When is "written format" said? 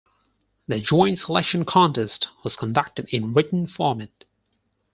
3.35-4.25